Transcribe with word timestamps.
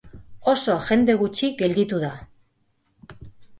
Oso 0.53 0.77
jende 0.85 1.17
gutxi 1.19 1.51
gelditu 1.61 2.01
da. 2.07 2.11